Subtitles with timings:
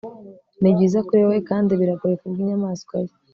[0.61, 3.13] Nibyiza kuri wewe kandi biragoye kubwinyamaswa ye